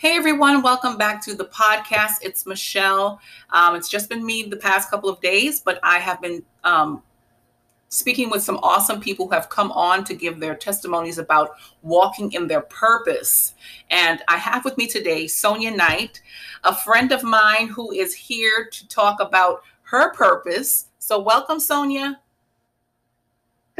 Hey 0.00 0.16
everyone, 0.16 0.62
welcome 0.62 0.96
back 0.96 1.22
to 1.26 1.34
the 1.34 1.44
podcast. 1.44 2.22
It's 2.22 2.46
Michelle. 2.46 3.20
Um, 3.50 3.76
it's 3.76 3.90
just 3.90 4.08
been 4.08 4.24
me 4.24 4.44
the 4.44 4.56
past 4.56 4.90
couple 4.90 5.10
of 5.10 5.20
days, 5.20 5.60
but 5.60 5.78
I 5.82 5.98
have 5.98 6.22
been 6.22 6.42
um, 6.64 7.02
speaking 7.90 8.30
with 8.30 8.42
some 8.42 8.58
awesome 8.62 8.98
people 8.98 9.26
who 9.26 9.34
have 9.34 9.50
come 9.50 9.70
on 9.72 10.04
to 10.04 10.14
give 10.14 10.40
their 10.40 10.54
testimonies 10.54 11.18
about 11.18 11.50
walking 11.82 12.32
in 12.32 12.48
their 12.48 12.62
purpose. 12.62 13.52
And 13.90 14.22
I 14.26 14.38
have 14.38 14.64
with 14.64 14.78
me 14.78 14.86
today 14.86 15.26
Sonia 15.26 15.70
Knight, 15.70 16.22
a 16.64 16.74
friend 16.74 17.12
of 17.12 17.22
mine 17.22 17.68
who 17.68 17.92
is 17.92 18.14
here 18.14 18.70
to 18.72 18.88
talk 18.88 19.20
about 19.20 19.64
her 19.82 20.14
purpose. 20.14 20.86
So, 20.98 21.20
welcome, 21.20 21.60
Sonia. 21.60 22.18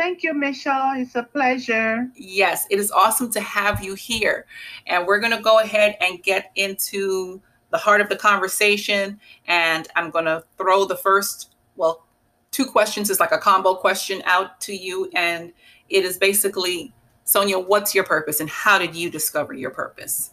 Thank 0.01 0.23
you, 0.23 0.33
Michelle. 0.33 0.99
It's 0.99 1.15
a 1.15 1.25
pleasure. 1.25 2.09
Yes, 2.17 2.67
it 2.71 2.79
is 2.79 2.91
awesome 2.91 3.31
to 3.33 3.41
have 3.41 3.85
you 3.85 3.93
here. 3.93 4.47
And 4.87 5.07
we're 5.07 5.21
going 5.21 5.37
to 5.37 5.43
go 5.43 5.59
ahead 5.59 5.99
and 6.01 6.23
get 6.23 6.51
into 6.55 7.39
the 7.69 7.77
heart 7.77 8.01
of 8.01 8.09
the 8.09 8.17
conversation. 8.17 9.21
And 9.47 9.87
I'm 9.97 10.09
going 10.09 10.25
to 10.25 10.43
throw 10.57 10.87
the 10.87 10.97
first, 10.97 11.55
well, 11.77 12.07
two 12.51 12.65
questions 12.65 13.11
is 13.11 13.21
like 13.21 13.31
a 13.31 13.37
combo 13.37 13.75
question 13.75 14.23
out 14.25 14.59
to 14.63 14.75
you. 14.75 15.11
And 15.15 15.53
it 15.91 16.07
is 16.07 16.17
basically, 16.17 16.95
Sonia, 17.25 17.59
what's 17.59 17.95
your 17.95 18.05
purpose 18.05 18.41
and 18.41 18.49
how 18.49 18.79
did 18.79 18.95
you 18.95 19.11
discover 19.11 19.53
your 19.53 19.71
purpose? 19.71 20.31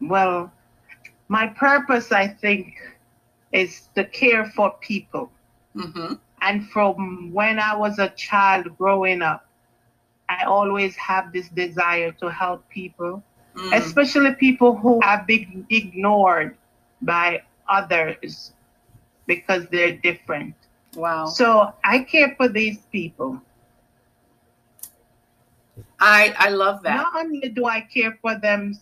Well, 0.00 0.50
my 1.28 1.48
purpose, 1.48 2.12
I 2.12 2.28
think, 2.28 2.76
is 3.52 3.90
to 3.94 4.06
care 4.06 4.46
for 4.46 4.74
people. 4.80 5.30
Mm-hmm. 5.76 6.14
And 6.42 6.68
from 6.70 7.32
when 7.32 7.58
I 7.60 7.76
was 7.76 7.98
a 7.98 8.08
child 8.10 8.76
growing 8.76 9.22
up, 9.22 9.46
I 10.28 10.44
always 10.44 10.96
have 10.96 11.32
this 11.32 11.48
desire 11.48 12.10
to 12.12 12.30
help 12.30 12.68
people, 12.68 13.22
mm. 13.54 13.72
especially 13.72 14.34
people 14.34 14.76
who 14.76 15.00
have 15.02 15.26
been 15.26 15.64
ignored 15.70 16.56
by 17.00 17.42
others 17.68 18.52
because 19.26 19.66
they're 19.70 19.96
different. 19.96 20.54
Wow. 20.96 21.26
So 21.26 21.72
I 21.84 22.00
care 22.00 22.34
for 22.36 22.48
these 22.48 22.78
people. 22.90 23.40
I 26.00 26.34
I 26.36 26.48
love 26.50 26.82
that. 26.82 26.96
Not 26.96 27.24
only 27.24 27.48
do 27.48 27.66
I 27.66 27.80
care 27.82 28.18
for 28.20 28.38
them 28.38 28.74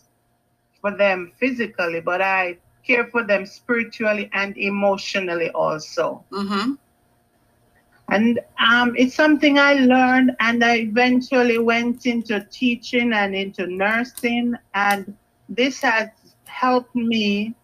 for 0.81 0.97
them 0.97 1.33
physically, 1.39 2.01
but 2.01 2.23
I 2.23 2.57
care 2.83 3.07
for 3.07 3.23
them 3.23 3.45
spiritually 3.45 4.31
and 4.33 4.57
emotionally 4.57 5.51
also. 5.51 6.25
Mm-hmm. 6.33 6.73
And 8.11 8.41
um, 8.59 8.95
it's 8.97 9.15
something 9.15 9.59
I 9.59 9.75
learned, 9.75 10.37
and 10.41 10.65
I 10.65 10.79
eventually 10.79 11.59
went 11.59 12.07
into 12.07 12.45
teaching 12.51 13.13
and 13.13 13.35
into 13.35 13.67
nursing, 13.67 14.55
and 14.75 15.17
this 15.49 15.81
has 15.83 16.09
helped 16.45 16.95
me 16.95 17.55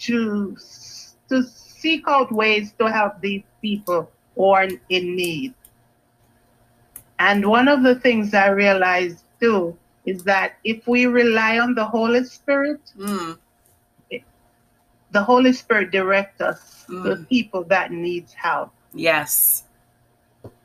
to 0.00 0.56
to 1.28 1.42
seek 1.42 2.04
out 2.06 2.32
ways 2.32 2.72
to 2.78 2.90
help 2.90 3.20
these 3.20 3.42
people 3.60 4.10
who 4.36 4.50
are 4.50 4.68
in 4.88 5.16
need. 5.16 5.54
And 7.18 7.46
one 7.46 7.68
of 7.68 7.82
the 7.82 7.94
things 7.94 8.34
I 8.34 8.48
realized 8.48 9.24
too 9.40 9.76
is 10.04 10.24
that 10.24 10.54
if 10.64 10.86
we 10.86 11.06
rely 11.06 11.58
on 11.58 11.74
the 11.74 11.84
Holy 11.84 12.24
Spirit, 12.24 12.80
mm. 12.98 13.38
it, 14.10 14.22
the 15.12 15.22
Holy 15.22 15.52
Spirit 15.52 15.90
directs 15.92 16.40
us 16.40 16.84
mm. 16.88 17.04
to 17.04 17.24
people 17.26 17.64
that 17.64 17.92
needs 17.92 18.32
help. 18.32 18.72
Yes. 18.92 19.64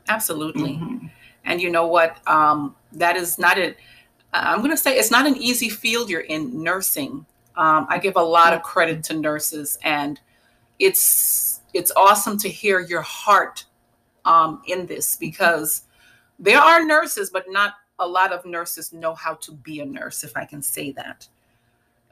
Absolutely. 0.08 0.74
Mm-hmm. 0.74 1.06
And 1.44 1.60
you 1.60 1.70
know 1.70 1.86
what? 1.86 2.18
Um, 2.26 2.74
that 2.92 3.16
is 3.16 3.38
not 3.38 3.58
a, 3.58 3.74
I'm 4.32 4.58
going 4.58 4.70
to 4.70 4.76
say 4.76 4.96
it's 4.98 5.10
not 5.10 5.26
an 5.26 5.36
easy 5.36 5.68
field 5.68 6.10
you're 6.10 6.20
in 6.20 6.62
nursing. 6.62 7.24
Um, 7.56 7.86
I 7.88 7.98
give 7.98 8.16
a 8.16 8.22
lot 8.22 8.52
of 8.52 8.62
credit 8.62 9.02
to 9.04 9.14
nurses, 9.14 9.78
and 9.82 10.20
it's 10.78 11.60
it's 11.74 11.90
awesome 11.96 12.38
to 12.38 12.48
hear 12.48 12.80
your 12.80 13.02
heart 13.02 13.64
um, 14.24 14.62
in 14.66 14.86
this 14.86 15.16
because 15.16 15.82
there 16.38 16.60
are 16.60 16.84
nurses, 16.84 17.30
but 17.30 17.46
not 17.48 17.74
a 17.98 18.06
lot 18.06 18.32
of 18.32 18.44
nurses 18.44 18.92
know 18.92 19.14
how 19.14 19.34
to 19.34 19.52
be 19.52 19.80
a 19.80 19.84
nurse, 19.84 20.22
if 20.22 20.36
I 20.36 20.44
can 20.44 20.62
say 20.62 20.92
that 20.92 21.26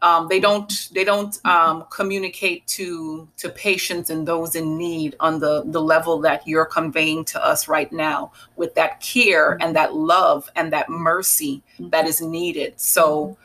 um, 0.02 0.28
they 0.28 0.40
don't 0.40 0.90
they 0.92 1.04
don't 1.04 1.38
um, 1.46 1.86
communicate 1.90 2.66
to 2.66 3.28
to 3.38 3.48
patients 3.48 4.10
and 4.10 4.28
those 4.28 4.54
in 4.54 4.76
need 4.76 5.16
on 5.20 5.40
the 5.40 5.64
the 5.66 5.80
level 5.80 6.20
that 6.20 6.46
you're 6.46 6.66
conveying 6.66 7.24
to 7.26 7.44
us 7.44 7.66
right 7.66 7.90
now 7.92 8.30
with 8.56 8.74
that 8.74 9.00
care 9.00 9.56
and 9.60 9.74
that 9.74 9.94
love 9.94 10.50
and 10.54 10.72
that 10.72 10.90
mercy 10.90 11.62
that 11.78 12.06
is 12.06 12.20
needed. 12.20 12.78
So 12.78 13.38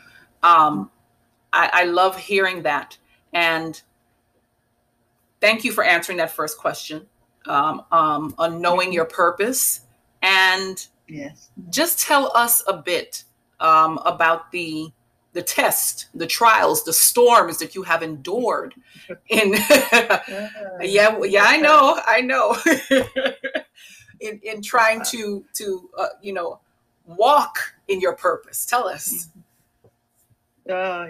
um, 0.43 0.91
I, 1.53 1.69
I 1.73 1.83
love 1.85 2.17
hearing 2.17 2.63
that. 2.63 2.97
And 3.33 3.81
thank 5.39 5.63
you 5.63 5.71
for 5.71 5.83
answering 5.83 6.17
that 6.17 6.31
first 6.31 6.57
question 6.57 7.05
um, 7.45 7.83
um, 7.91 8.35
on 8.37 8.61
knowing 8.61 8.91
your 8.91 9.05
purpose. 9.05 9.81
And 10.21 10.85
yes. 11.07 11.49
just 11.69 11.99
tell 11.99 12.35
us 12.35 12.61
a 12.67 12.73
bit 12.73 13.23
um, 13.59 13.99
about 14.05 14.51
the 14.51 14.91
the 15.33 15.41
test, 15.41 16.07
the 16.13 16.27
trials, 16.27 16.83
the 16.83 16.93
storms 16.93 17.57
that 17.59 17.75
you 17.75 17.83
have 17.83 18.03
endured. 18.03 18.75
In 19.29 19.53
yeah, 20.81 21.19
yeah, 21.23 21.43
I 21.45 21.57
know, 21.57 21.99
I 22.05 22.21
know. 22.21 22.55
in 24.21 24.39
in 24.43 24.61
trying 24.61 25.01
to 25.05 25.43
to 25.53 25.89
uh, 25.97 26.07
you 26.21 26.33
know 26.33 26.59
walk 27.05 27.57
in 27.87 27.99
your 27.99 28.15
purpose. 28.15 28.65
Tell 28.65 28.87
us. 28.87 29.29
Uh, 30.69 31.07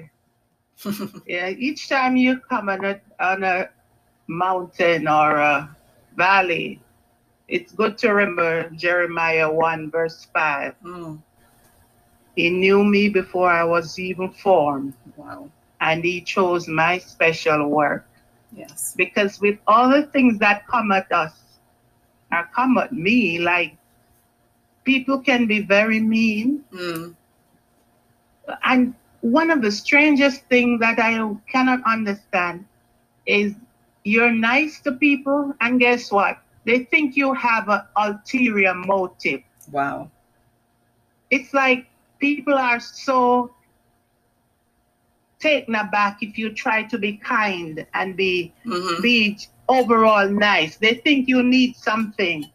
yeah, 1.27 1.49
each 1.49 1.89
time 1.89 2.15
you 2.15 2.39
come 2.39 2.69
on 2.69 2.85
a 2.85 3.01
on 3.19 3.43
a 3.43 3.69
mountain 4.27 5.07
or 5.07 5.35
a 5.35 5.75
valley, 6.15 6.81
it's 7.47 7.73
good 7.73 7.97
to 7.99 8.13
remember 8.13 8.69
Jeremiah 8.71 9.51
one 9.51 9.91
verse 9.91 10.27
five. 10.33 10.75
Mm 10.83 11.21
he 12.35 12.49
knew 12.49 12.83
me 12.83 13.09
before 13.09 13.49
I 13.49 13.63
was 13.63 13.99
even 13.99 14.31
formed. 14.31 14.93
Wow. 15.17 15.49
And 15.79 16.03
he 16.03 16.21
chose 16.21 16.67
my 16.67 16.97
special 16.99 17.67
work. 17.67 18.07
Yes. 18.55 18.93
Because 18.95 19.39
with 19.39 19.57
all 19.67 19.89
the 19.89 20.03
things 20.03 20.37
that 20.39 20.67
come 20.67 20.91
at 20.91 21.11
us, 21.11 21.33
or 22.31 22.47
come 22.55 22.77
at 22.77 22.93
me, 22.93 23.39
like 23.39 23.75
people 24.83 25.19
can 25.19 25.47
be 25.47 25.61
very 25.61 25.99
mean. 25.99 26.63
Mm. 26.73 27.15
And 28.63 28.93
one 29.21 29.49
of 29.51 29.61
the 29.61 29.71
strangest 29.71 30.45
things 30.45 30.79
that 30.79 30.99
I 30.99 31.35
cannot 31.51 31.81
understand 31.85 32.65
is 33.25 33.53
you're 34.03 34.31
nice 34.31 34.81
to 34.81 34.93
people, 34.93 35.53
and 35.61 35.79
guess 35.79 36.11
what? 36.11 36.39
They 36.65 36.85
think 36.85 37.15
you 37.15 37.33
have 37.33 37.69
an 37.69 37.81
ulterior 37.95 38.73
motive. 38.73 39.41
Wow. 39.71 40.09
It's 41.29 41.53
like 41.53 41.87
people 42.21 42.53
are 42.53 42.79
so 42.79 43.53
taken 45.39 45.75
aback 45.75 46.19
if 46.21 46.37
you 46.37 46.53
try 46.53 46.83
to 46.83 46.97
be 46.97 47.17
kind 47.17 47.85
and 47.93 48.15
be 48.15 48.53
mm-hmm. 48.65 49.01
be 49.01 49.37
overall 49.67 50.29
nice. 50.29 50.77
They 50.77 50.95
think 50.95 51.27
you 51.27 51.43
need 51.43 51.75
something. 51.75 52.49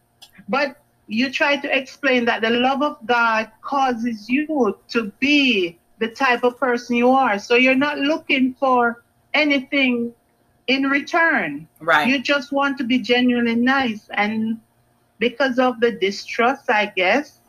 But 0.48 0.76
you 1.08 1.30
try 1.30 1.56
to 1.56 1.76
explain 1.76 2.24
that 2.26 2.40
the 2.42 2.50
love 2.50 2.82
of 2.82 2.98
God 3.04 3.50
causes 3.60 4.28
you 4.28 4.78
to 4.88 5.12
be 5.18 5.78
the 5.98 6.08
type 6.08 6.44
of 6.44 6.58
person 6.58 6.96
you 6.96 7.10
are. 7.10 7.38
So 7.38 7.54
you're 7.56 7.74
not 7.74 7.98
looking 7.98 8.54
for 8.54 9.02
anything 9.34 10.12
in 10.66 10.84
return. 10.84 11.68
Right. 11.80 12.08
You 12.08 12.20
just 12.20 12.52
want 12.52 12.78
to 12.78 12.84
be 12.84 12.98
genuinely 12.98 13.54
nice. 13.54 14.08
And 14.10 14.60
because 15.18 15.58
of 15.58 15.80
the 15.80 15.92
distrust, 15.92 16.68
I 16.70 16.86
guess, 16.86 17.40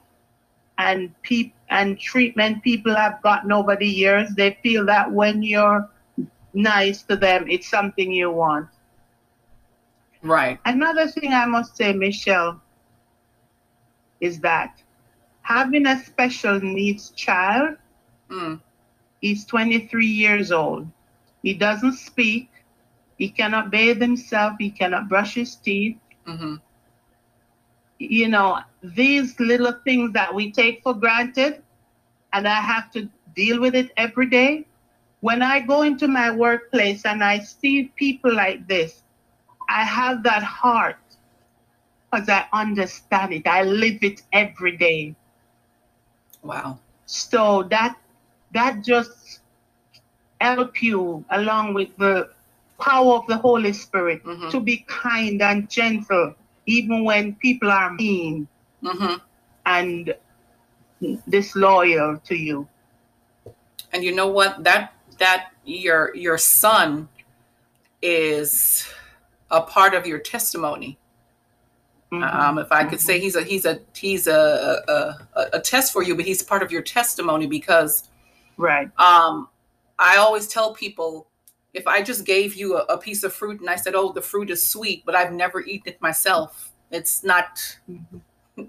and 0.78 1.14
people 1.22 1.58
and 1.70 2.00
treatment 2.00 2.64
people 2.64 2.96
have 2.96 3.22
gotten 3.22 3.52
over 3.52 3.76
the 3.76 3.88
years. 3.88 4.30
They 4.36 4.58
feel 4.64 4.86
that 4.86 5.12
when 5.12 5.44
you're 5.44 5.90
nice 6.54 7.04
to 7.04 7.16
them, 7.16 7.46
it's 7.50 7.68
something 7.68 8.12
you 8.12 8.32
want. 8.32 8.70
Right. 10.24 10.60
Another 10.66 11.08
thing 11.08 11.34
I 11.34 11.46
must 11.46 11.76
say, 11.76 11.94
Michelle, 11.94 12.62
is 14.20 14.40
that 14.40 14.82
having 15.42 15.86
a 15.86 16.04
special 16.04 16.60
needs 16.60 17.10
child, 17.10 17.76
mm. 18.30 18.60
he's 19.22 19.46
23 19.46 20.06
years 20.06 20.52
old. 20.52 20.88
He 21.44 21.54
doesn't 21.54 21.94
speak. 21.94 22.50
He 23.18 23.30
cannot 23.30 23.72
bathe 23.72 24.02
himself. 24.02 24.54
He 24.60 24.70
cannot 24.72 25.10
brush 25.10 25.36
his 25.36 25.56
teeth. 25.56 25.98
Mm-hmm 26.26 26.56
you 28.00 28.28
know, 28.28 28.60
these 28.84 29.40
little 29.40 29.74
things 29.84 30.14
that 30.14 30.34
we 30.34 30.52
take 30.52 30.84
for 30.84 30.94
granted, 30.94 31.62
and 32.34 32.48
I 32.48 32.62
have 32.62 32.92
to 32.92 33.10
deal 33.36 33.60
with 33.60 33.76
it 33.76 33.92
every 33.98 34.28
day. 34.28 34.66
When 35.22 35.42
I 35.42 35.60
go 35.62 35.82
into 35.82 36.08
my 36.08 36.32
workplace 36.32 37.06
and 37.06 37.24
I 37.24 37.40
see 37.40 37.92
people 37.96 38.34
like 38.34 38.68
this, 38.68 39.02
I 39.68 39.84
have 39.84 40.24
that 40.24 40.44
heart 40.44 40.98
because 42.12 42.30
I 42.30 42.46
understand 42.54 43.34
it. 43.34 43.48
I 43.48 43.64
live 43.64 44.04
it 44.04 44.22
every 44.32 44.78
day. 44.78 45.16
Wow. 46.44 46.80
So 47.06 47.64
that 47.64 47.98
that 48.54 48.84
just 48.84 49.42
help 50.40 50.82
you 50.82 51.26
along 51.30 51.74
with 51.74 51.90
the 51.98 52.30
power 52.80 53.16
of 53.16 53.28
the 53.28 53.38
Holy 53.38 53.74
Spirit 53.74 54.24
mm-hmm. 54.24 54.50
to 54.50 54.60
be 54.60 54.86
kind 54.88 55.42
and 55.42 55.70
gentle, 55.70 56.36
even 56.68 57.04
when 57.04 57.34
people 57.36 57.72
are 57.72 57.94
mean 57.94 58.48
mm-hmm. 58.84 59.16
and 59.66 60.14
disloyal 61.30 62.18
to 62.26 62.36
you. 62.36 62.68
And 63.94 64.04
you 64.04 64.14
know 64.14 64.28
what? 64.28 64.64
That 64.64 64.94
that 65.18 65.48
your 65.66 66.16
your 66.16 66.38
son 66.38 67.10
is 68.02 68.88
a 69.50 69.62
part 69.62 69.96
of 69.96 70.06
your 70.06 70.20
testimony. 70.20 71.00
Mm-hmm. 72.12 72.24
Um, 72.24 72.58
if 72.60 72.72
I 72.72 72.84
could 72.84 73.02
say 73.02 73.16
mm-hmm. 73.16 73.24
he's 73.24 73.36
a 73.36 73.44
he's 73.44 73.66
a 73.66 73.80
he's 73.96 74.28
a, 74.28 74.84
a, 75.36 75.48
a 75.54 75.60
test 75.60 75.94
for 75.94 76.04
you, 76.04 76.16
but 76.16 76.26
he's 76.26 76.44
part 76.44 76.64
of 76.64 76.72
your 76.72 76.82
testimony 76.82 77.48
because, 77.48 78.10
right? 78.58 78.90
Um, 79.00 79.48
I 79.98 80.18
always 80.18 80.48
tell 80.48 80.74
people 80.74 81.28
if 81.74 81.88
I 81.88 82.02
just 82.02 82.26
gave 82.26 82.56
you 82.56 82.78
a, 82.78 82.84
a, 82.86 82.98
piece 82.98 83.24
of 83.24 83.34
fruit 83.34 83.60
and 83.60 83.70
I 83.70 83.76
said, 83.76 83.96
"Oh, 83.96 84.12
the 84.12 84.22
fruit 84.22 84.50
is 84.50 84.66
sweet," 84.66 85.04
but 85.06 85.16
I've 85.16 85.34
never 85.34 85.62
eaten 85.62 85.94
it 85.94 86.02
myself, 86.02 86.72
it's 86.92 87.24
not 87.24 87.60
mm-hmm. 87.90 88.64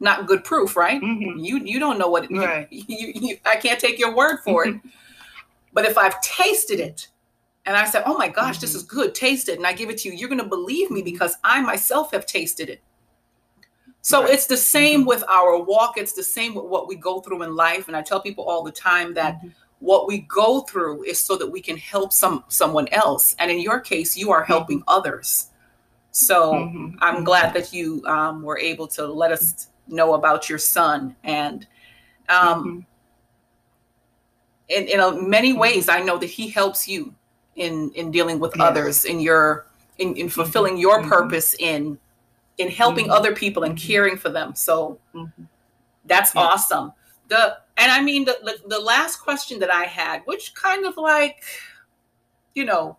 not 0.00 0.26
good 0.26 0.44
proof, 0.44 0.76
right? 0.76 1.00
Mm-hmm. 1.00 1.38
You 1.38 1.58
you 1.58 1.78
don't 1.78 1.98
know 1.98 2.08
what 2.08 2.24
it, 2.24 2.36
right. 2.36 2.68
you, 2.70 2.84
you, 2.88 3.12
you, 3.14 3.38
I 3.44 3.56
can't 3.56 3.80
take 3.80 3.98
your 3.98 4.14
word 4.14 4.38
for 4.44 4.66
it. 4.66 4.76
but 5.72 5.84
if 5.84 5.98
I've 5.98 6.20
tasted 6.20 6.80
it 6.80 7.08
and 7.64 7.76
I 7.76 7.86
said, 7.86 8.04
"Oh 8.06 8.16
my 8.16 8.28
gosh, 8.28 8.56
mm-hmm. 8.56 8.60
this 8.60 8.74
is 8.74 8.82
good. 8.82 9.14
Taste 9.14 9.48
it," 9.48 9.58
and 9.58 9.66
I 9.66 9.72
give 9.72 9.90
it 9.90 9.98
to 9.98 10.08
you, 10.08 10.14
you're 10.14 10.28
going 10.28 10.40
to 10.40 10.48
believe 10.48 10.90
me 10.90 11.02
because 11.02 11.36
I 11.42 11.60
myself 11.60 12.12
have 12.12 12.26
tasted 12.26 12.68
it. 12.68 12.82
So 14.06 14.22
right. 14.22 14.34
it's 14.34 14.46
the 14.46 14.56
same 14.56 15.00
mm-hmm. 15.00 15.08
with 15.08 15.24
our 15.28 15.60
walk. 15.60 15.94
It's 15.96 16.12
the 16.12 16.22
same 16.22 16.54
with 16.54 16.66
what 16.66 16.86
we 16.86 16.94
go 16.94 17.20
through 17.20 17.42
in 17.42 17.56
life. 17.56 17.88
And 17.88 17.96
I 17.96 18.02
tell 18.02 18.20
people 18.20 18.44
all 18.44 18.62
the 18.62 18.70
time 18.70 19.14
that 19.14 19.38
mm-hmm. 19.38 19.48
What 19.80 20.06
we 20.06 20.18
go 20.20 20.60
through 20.60 21.04
is 21.04 21.18
so 21.18 21.36
that 21.36 21.46
we 21.46 21.60
can 21.60 21.76
help 21.76 22.12
some 22.12 22.44
someone 22.48 22.88
else. 22.88 23.36
And 23.38 23.50
in 23.50 23.60
your 23.60 23.80
case, 23.80 24.16
you 24.16 24.30
are 24.30 24.42
mm-hmm. 24.42 24.52
helping 24.52 24.80
mm-hmm. 24.80 24.98
others. 24.98 25.50
So 26.10 26.54
mm-hmm. 26.54 26.96
I'm 27.00 27.24
glad 27.24 27.52
that 27.54 27.72
you 27.72 28.02
um, 28.06 28.42
were 28.42 28.58
able 28.58 28.86
to 28.88 29.06
let 29.06 29.32
us 29.32 29.68
know 29.86 30.14
about 30.14 30.48
your 30.48 30.58
son 30.58 31.16
and. 31.24 31.66
Um, 32.28 32.86
in, 34.68 34.88
in 34.88 35.30
many 35.30 35.52
ways, 35.52 35.88
I 35.88 36.00
know 36.00 36.18
that 36.18 36.26
he 36.26 36.48
helps 36.48 36.88
you 36.88 37.14
in 37.56 37.90
in 37.94 38.10
dealing 38.10 38.38
with 38.38 38.54
yes. 38.56 38.66
others 38.66 39.04
in 39.04 39.20
your 39.20 39.66
in, 39.98 40.14
in 40.16 40.28
fulfilling 40.28 40.74
mm-hmm. 40.74 40.82
your 40.82 41.00
mm-hmm. 41.00 41.08
purpose 41.08 41.54
in 41.58 41.98
in 42.58 42.70
helping 42.70 43.06
mm-hmm. 43.06 43.14
other 43.14 43.34
people 43.34 43.64
and 43.64 43.76
mm-hmm. 43.76 43.86
caring 43.86 44.16
for 44.16 44.28
them 44.28 44.54
so 44.54 44.98
mm-hmm. 45.14 45.42
that's 46.04 46.34
yeah. 46.34 46.40
awesome 46.42 46.92
the 47.28 47.56
and 47.76 47.90
i 47.90 48.02
mean 48.02 48.24
the, 48.24 48.38
the 48.44 48.56
the 48.68 48.78
last 48.78 49.16
question 49.16 49.58
that 49.58 49.70
i 49.70 49.84
had 49.84 50.22
which 50.24 50.54
kind 50.54 50.84
of 50.84 50.96
like 50.96 51.42
you 52.54 52.64
know 52.64 52.96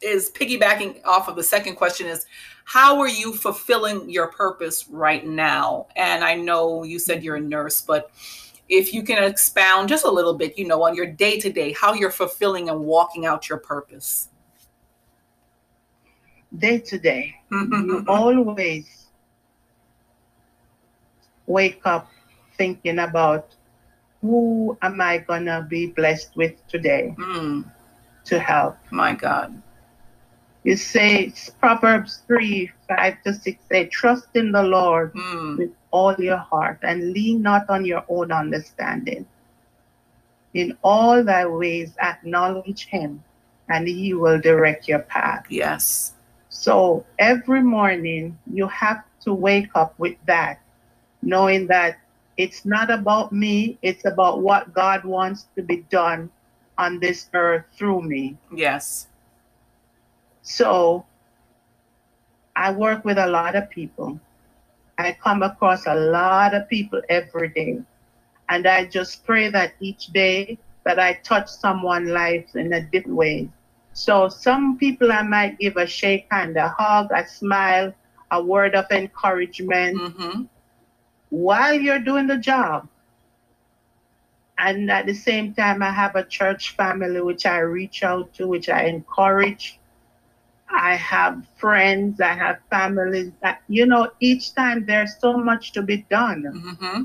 is 0.00 0.30
piggybacking 0.30 1.04
off 1.04 1.28
of 1.28 1.36
the 1.36 1.42
second 1.42 1.74
question 1.74 2.06
is 2.06 2.26
how 2.64 3.00
are 3.00 3.08
you 3.08 3.32
fulfilling 3.32 4.08
your 4.08 4.28
purpose 4.28 4.86
right 4.88 5.26
now 5.26 5.86
and 5.96 6.22
i 6.22 6.34
know 6.34 6.84
you 6.84 6.98
said 6.98 7.24
you're 7.24 7.36
a 7.36 7.40
nurse 7.40 7.80
but 7.80 8.10
if 8.68 8.92
you 8.92 9.02
can 9.02 9.22
expound 9.22 9.88
just 9.88 10.04
a 10.04 10.10
little 10.10 10.34
bit, 10.34 10.58
you 10.58 10.66
know, 10.66 10.82
on 10.82 10.94
your 10.94 11.06
day 11.06 11.38
to 11.40 11.50
day, 11.50 11.72
how 11.72 11.94
you're 11.94 12.10
fulfilling 12.10 12.68
and 12.68 12.80
walking 12.80 13.26
out 13.26 13.48
your 13.48 13.58
purpose. 13.58 14.28
Day 16.56 16.78
to 16.78 16.98
day, 16.98 17.34
you 17.50 18.04
always 18.08 19.06
wake 21.46 21.80
up 21.84 22.10
thinking 22.58 22.98
about 22.98 23.54
who 24.20 24.76
am 24.82 25.00
I 25.00 25.18
gonna 25.18 25.66
be 25.68 25.86
blessed 25.86 26.36
with 26.36 26.54
today 26.68 27.14
mm. 27.16 27.64
to 28.24 28.38
help. 28.38 28.76
My 28.90 29.14
God. 29.14 29.62
You 30.64 30.76
say 30.76 31.32
Proverbs 31.60 32.22
3 32.26 32.70
5 32.88 33.22
to 33.24 33.32
6 33.32 33.64
say, 33.70 33.86
Trust 33.86 34.28
in 34.34 34.52
the 34.52 34.62
Lord 34.62 35.14
mm. 35.14 35.58
with 35.58 35.70
all 35.90 36.14
your 36.16 36.36
heart 36.36 36.78
and 36.82 37.12
lean 37.12 37.42
not 37.42 37.70
on 37.70 37.84
your 37.84 38.04
own 38.08 38.32
understanding. 38.32 39.26
In 40.54 40.76
all 40.82 41.22
thy 41.22 41.46
ways, 41.46 41.94
acknowledge 42.00 42.86
him, 42.86 43.22
and 43.68 43.86
he 43.86 44.14
will 44.14 44.40
direct 44.40 44.88
your 44.88 45.00
path. 45.00 45.46
Yes. 45.48 46.14
So 46.48 47.04
every 47.18 47.62
morning, 47.62 48.38
you 48.52 48.66
have 48.68 49.04
to 49.20 49.34
wake 49.34 49.68
up 49.74 49.94
with 49.98 50.16
that, 50.26 50.60
knowing 51.22 51.66
that 51.68 51.98
it's 52.38 52.64
not 52.64 52.88
about 52.88 53.32
me, 53.32 53.78
it's 53.82 54.04
about 54.04 54.40
what 54.40 54.72
God 54.72 55.04
wants 55.04 55.48
to 55.56 55.62
be 55.62 55.78
done 55.90 56.30
on 56.78 57.00
this 57.00 57.28
earth 57.34 57.64
through 57.76 58.02
me. 58.02 58.38
Yes. 58.54 59.08
So 60.42 61.04
I 62.54 62.70
work 62.70 63.04
with 63.04 63.18
a 63.18 63.26
lot 63.26 63.56
of 63.56 63.68
people. 63.68 64.20
I 64.98 65.16
come 65.20 65.42
across 65.42 65.86
a 65.86 65.94
lot 65.94 66.54
of 66.54 66.68
people 66.68 67.02
every 67.08 67.48
day. 67.48 67.82
And 68.48 68.66
I 68.66 68.86
just 68.86 69.26
pray 69.26 69.50
that 69.50 69.74
each 69.80 70.06
day 70.06 70.58
that 70.84 70.98
I 70.98 71.14
touch 71.24 71.48
someone's 71.48 72.08
life 72.08 72.54
in 72.54 72.72
a 72.72 72.80
different 72.80 73.16
way. 73.16 73.48
So 73.92 74.28
some 74.28 74.78
people 74.78 75.10
I 75.10 75.22
might 75.22 75.58
give 75.58 75.76
a 75.76 75.86
shake 75.86 76.28
hand, 76.30 76.56
a 76.56 76.68
hug, 76.68 77.10
a 77.12 77.26
smile, 77.28 77.92
a 78.30 78.42
word 78.42 78.76
of 78.76 78.86
encouragement 78.90 79.98
mm-hmm. 79.98 80.42
While 81.30 81.74
you're 81.74 82.00
doing 82.00 82.26
the 82.26 82.38
job. 82.38 82.88
And 84.58 84.90
at 84.90 85.06
the 85.06 85.14
same 85.14 85.54
time, 85.54 85.82
I 85.82 85.90
have 85.90 86.16
a 86.16 86.24
church 86.24 86.74
family 86.74 87.20
which 87.20 87.46
I 87.46 87.58
reach 87.58 88.02
out 88.02 88.34
to, 88.34 88.48
which 88.48 88.68
I 88.68 88.86
encourage, 88.86 89.78
I 90.68 90.96
have 90.96 91.46
friends, 91.56 92.20
I 92.20 92.34
have 92.34 92.58
families 92.68 93.32
that, 93.40 93.62
you 93.68 93.86
know, 93.86 94.10
each 94.20 94.54
time 94.54 94.84
there's 94.84 95.16
so 95.18 95.36
much 95.36 95.72
to 95.72 95.82
be 95.82 95.98
done. 96.10 96.42
Mm-hmm. 96.44 97.02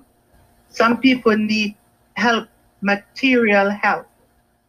Some 0.69 0.99
people 0.99 1.37
need 1.37 1.75
help, 2.15 2.49
material 2.81 3.69
help. 3.69 4.07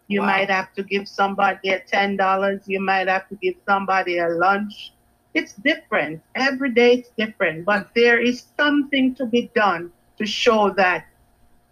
You 0.09 0.21
wow. 0.21 0.27
might 0.27 0.51
have 0.51 0.73
to 0.75 0.83
give 0.83 1.09
somebody 1.09 1.71
a 1.71 1.81
$10, 1.81 2.62
you 2.67 2.81
might 2.81 3.09
have 3.09 3.29
to 3.31 3.37
give 3.37 3.55
somebody 3.67 4.19
a 4.19 4.29
lunch. 4.29 4.93
It's 5.35 5.53
different. 5.55 6.23
Every 6.35 6.71
day 6.71 6.95
it's 6.95 7.11
different, 7.19 7.65
but 7.65 7.91
there 7.95 8.21
is 8.21 8.45
something 8.57 9.15
to 9.17 9.27
be 9.27 9.51
done 9.55 9.93
to 10.19 10.25
show 10.25 10.71
that 10.71 11.07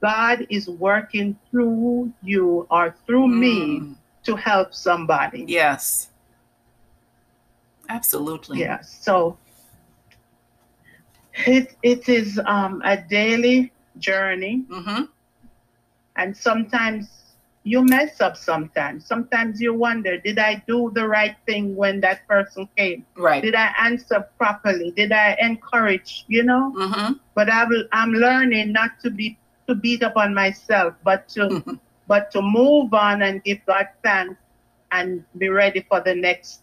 God 0.01 0.47
is 0.51 0.69
working 0.69 1.39
through 1.51 2.13
you 2.23 2.67
or 2.71 2.95
through 3.07 3.29
mm. 3.29 3.39
me 3.39 3.95
to 4.25 4.37
help 4.37 4.75
somebody. 4.75 5.45
Yes. 5.47 6.09
Absolutely. 7.89 8.61
Yeah. 8.61 8.81
So 8.81 9.39
it 11.47 11.77
it 11.83 12.09
is 12.09 12.41
um, 12.47 12.83
a 12.85 12.97
daily 12.97 13.73
journey, 13.99 14.65
mm-hmm. 14.69 15.05
and 16.17 16.37
sometimes 16.37 17.09
you 17.65 17.85
mess 17.85 18.21
up. 18.21 18.37
Sometimes, 18.37 19.07
sometimes 19.07 19.61
you 19.61 19.75
wonder, 19.75 20.19
did 20.19 20.39
I 20.39 20.63
do 20.67 20.91
the 20.95 21.07
right 21.07 21.37
thing 21.47 21.77
when 21.77 22.01
that 22.01 22.27
person 22.27 22.69
came? 22.77 23.07
Right. 23.17 23.43
Did 23.43 23.55
I 23.55 23.73
answer 23.79 24.29
properly? 24.39 24.91
Did 24.91 25.13
I 25.13 25.37
encourage? 25.41 26.25
You 26.29 26.45
know. 26.45 26.73
Mm-hmm. 26.77 27.13
But 27.35 27.49
I 27.49 27.65
will, 27.65 27.85
I'm 27.93 28.13
learning 28.13 28.73
not 28.73 29.01
to 29.03 29.11
be 29.11 29.39
to 29.69 29.75
beat 29.75 30.03
up 30.03 30.17
on 30.17 30.35
myself, 30.35 30.95
but 31.05 31.29
to 31.31 31.41
mm-hmm. 31.41 31.75
but 32.09 32.31
to 32.33 32.43
move 32.43 32.93
on 32.95 33.23
and 33.23 33.43
give 33.45 33.65
God 33.67 33.89
thanks 34.03 34.37
and 34.91 35.25
be 35.39 35.49
ready 35.49 35.85
for 35.89 36.01
the 36.01 36.15
next 36.15 36.63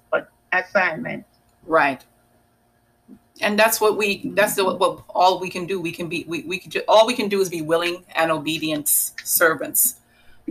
assignment. 0.54 1.26
Right. 1.66 2.04
And 3.42 3.58
that's 3.58 3.80
what 3.80 3.98
we 3.98 4.32
that's 4.36 4.56
the, 4.56 4.66
what 4.66 5.04
all 5.10 5.40
we 5.40 5.50
can 5.50 5.66
do. 5.66 5.80
We 5.80 5.92
can 5.92 6.10
be 6.10 6.26
we, 6.28 6.44
we 6.44 6.60
can 6.60 6.72
all 6.88 7.08
we 7.08 7.16
can 7.16 7.30
do 7.30 7.40
is 7.40 7.50
be 7.50 7.62
willing 7.62 8.04
and 8.16 8.32
obedient 8.32 8.90
servants. 8.90 9.99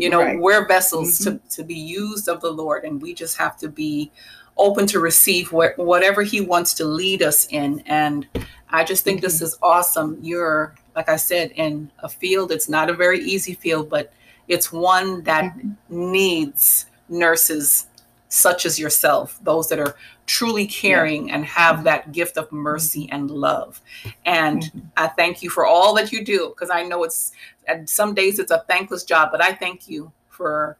You 0.00 0.10
know, 0.10 0.22
right. 0.22 0.38
we're 0.38 0.66
vessels 0.66 1.18
mm-hmm. 1.18 1.36
to, 1.36 1.56
to 1.56 1.64
be 1.64 1.74
used 1.74 2.28
of 2.28 2.40
the 2.40 2.50
Lord, 2.50 2.84
and 2.84 3.02
we 3.02 3.14
just 3.14 3.36
have 3.36 3.56
to 3.58 3.68
be 3.68 4.10
open 4.56 4.86
to 4.88 5.00
receive 5.00 5.52
what, 5.52 5.76
whatever 5.78 6.22
He 6.22 6.40
wants 6.40 6.74
to 6.74 6.84
lead 6.84 7.22
us 7.22 7.46
in. 7.50 7.82
And 7.86 8.26
I 8.70 8.84
just 8.84 9.04
think 9.04 9.18
mm-hmm. 9.18 9.26
this 9.26 9.42
is 9.42 9.58
awesome. 9.62 10.18
You're, 10.22 10.74
like 10.96 11.08
I 11.08 11.16
said, 11.16 11.52
in 11.52 11.90
a 11.98 12.08
field, 12.08 12.52
it's 12.52 12.68
not 12.68 12.90
a 12.90 12.94
very 12.94 13.20
easy 13.20 13.54
field, 13.54 13.90
but 13.90 14.12
it's 14.46 14.72
one 14.72 15.22
that 15.24 15.44
mm-hmm. 15.44 16.12
needs 16.12 16.86
nurses 17.08 17.87
such 18.28 18.66
as 18.66 18.78
yourself, 18.78 19.38
those 19.42 19.68
that 19.68 19.78
are 19.78 19.96
truly 20.26 20.66
caring 20.66 21.30
and 21.30 21.44
have 21.44 21.76
mm-hmm. 21.76 21.84
that 21.84 22.12
gift 22.12 22.36
of 22.36 22.50
mercy 22.52 23.04
mm-hmm. 23.06 23.14
and 23.14 23.30
love. 23.30 23.80
And 24.26 24.62
mm-hmm. 24.62 24.78
I 24.96 25.08
thank 25.08 25.42
you 25.42 25.50
for 25.50 25.66
all 25.66 25.94
that 25.94 26.12
you 26.12 26.24
do 26.24 26.50
because 26.50 26.70
I 26.70 26.82
know 26.82 27.04
it's 27.04 27.32
some 27.86 28.14
days 28.14 28.38
it's 28.38 28.50
a 28.50 28.64
thankless 28.68 29.04
job, 29.04 29.30
but 29.32 29.42
I 29.42 29.52
thank 29.52 29.88
you 29.88 30.12
for 30.28 30.78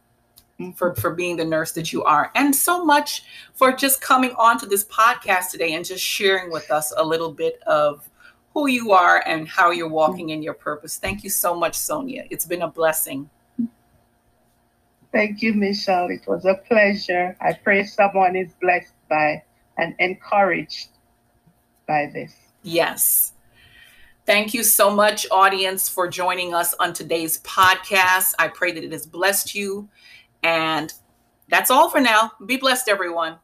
for 0.75 0.93
for 0.95 1.15
being 1.15 1.37
the 1.37 1.45
nurse 1.45 1.71
that 1.71 1.93
you 1.93 2.03
are 2.03 2.31
and 2.35 2.53
so 2.53 2.83
much 2.83 3.23
for 3.53 3.71
just 3.71 4.01
coming 4.01 4.33
on 4.37 4.59
to 4.59 4.65
this 4.65 4.83
podcast 4.83 5.51
today 5.51 5.71
and 5.73 5.85
just 5.85 6.03
sharing 6.03 6.51
with 6.51 6.69
us 6.69 6.91
a 6.97 7.03
little 7.03 7.31
bit 7.31 7.61
of 7.65 8.09
who 8.53 8.67
you 8.67 8.91
are 8.91 9.23
and 9.25 9.47
how 9.47 9.71
you're 9.71 9.87
walking 9.87 10.29
in 10.29 10.43
your 10.43 10.53
purpose. 10.53 10.97
Thank 10.97 11.23
you 11.23 11.29
so 11.29 11.55
much, 11.55 11.75
Sonia. 11.75 12.25
It's 12.29 12.45
been 12.45 12.63
a 12.63 12.67
blessing. 12.67 13.29
Thank 15.11 15.41
you, 15.41 15.53
Michelle. 15.53 16.09
It 16.09 16.27
was 16.27 16.45
a 16.45 16.55
pleasure. 16.67 17.35
I 17.41 17.53
pray 17.53 17.83
someone 17.83 18.35
is 18.35 18.53
blessed 18.61 18.93
by 19.09 19.43
and 19.77 19.95
encouraged 19.99 20.89
by 21.87 22.11
this. 22.13 22.33
Yes. 22.61 23.33
Thank 24.25 24.53
you 24.53 24.61
so 24.61 24.91
much, 24.91 25.25
audience, 25.31 25.89
for 25.89 26.07
joining 26.07 26.53
us 26.53 26.75
on 26.79 26.93
today's 26.93 27.41
podcast. 27.41 28.35
I 28.37 28.49
pray 28.49 28.71
that 28.71 28.83
it 28.83 28.91
has 28.91 29.07
blessed 29.07 29.55
you. 29.55 29.89
And 30.43 30.93
that's 31.47 31.71
all 31.71 31.89
for 31.89 31.99
now. 31.99 32.33
Be 32.45 32.57
blessed, 32.57 32.87
everyone. 32.87 33.37